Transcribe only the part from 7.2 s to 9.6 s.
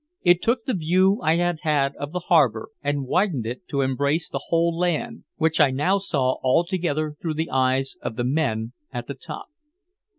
through the eyes of the men at the top.